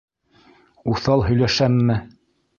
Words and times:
Уҫал 0.93 1.23
һөйләшәмме? 1.29 2.01